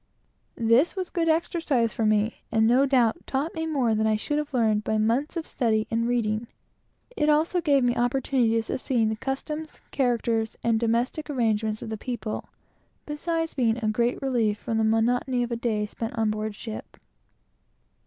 This 0.55 0.95
was 0.95 1.09
a 1.09 1.11
good 1.11 1.29
exercise 1.29 1.93
for 1.93 2.07
me, 2.07 2.41
and 2.51 2.65
no 2.65 2.87
doubt 2.87 3.27
taught 3.27 3.53
me 3.53 3.67
more 3.67 3.93
than 3.93 4.07
I 4.07 4.15
should 4.15 4.39
have 4.39 4.51
learned 4.51 4.83
by 4.83 4.97
months 4.97 5.37
of 5.37 5.45
study 5.45 5.85
and 5.91 6.07
reading; 6.07 6.47
it 7.15 7.29
also 7.29 7.61
gave 7.61 7.83
me 7.83 7.95
opportunities 7.95 8.71
of 8.71 8.81
seeing 8.81 9.09
the 9.09 9.15
customs, 9.15 9.79
characters, 9.91 10.57
and 10.63 10.79
domestic 10.79 11.29
arrangements 11.29 11.83
of 11.83 11.89
the 11.91 11.97
people; 11.97 12.49
beside 13.05 13.53
being 13.55 13.77
a 13.85 13.89
great 13.89 14.19
relief 14.23 14.57
from 14.57 14.79
the 14.79 14.83
monotony 14.83 15.43
of 15.43 15.51
a 15.51 15.55
day 15.55 15.85
spent 15.85 16.15
on 16.17 16.31
board 16.31 16.55
ship. 16.55 16.97